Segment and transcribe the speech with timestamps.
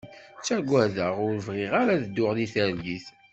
[0.39, 3.05] Ttagadeɣ ur bɣiɣ ara ad dduɣ deg targit.